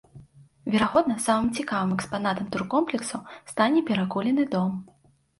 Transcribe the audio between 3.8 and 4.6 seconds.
перакулены